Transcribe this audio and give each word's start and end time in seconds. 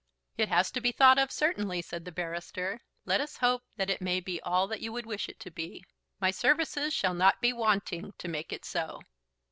"It 0.35 0.49
has 0.49 0.71
to 0.71 0.81
be 0.81 0.91
thought 0.91 1.19
of, 1.19 1.31
certainly," 1.31 1.79
said 1.83 2.05
the 2.05 2.11
barrister. 2.11 2.81
"Let 3.05 3.21
us 3.21 3.37
hope 3.37 3.61
that 3.75 3.91
it 3.91 4.01
may 4.01 4.19
be 4.19 4.41
all 4.41 4.65
that 4.67 4.81
you 4.81 4.91
would 4.91 5.05
wish 5.05 5.29
it 5.29 5.39
to 5.41 5.51
be. 5.51 5.85
My 6.19 6.31
services 6.31 6.91
shall 6.91 7.13
not 7.13 7.39
be 7.39 7.53
wanting 7.53 8.11
to 8.17 8.27
make 8.27 8.51
it 8.51 8.65
so." 8.65 9.01